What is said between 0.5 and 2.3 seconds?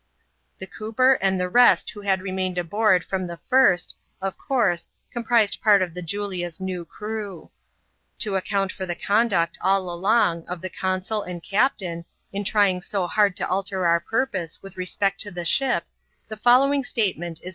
The cooper and the rest who had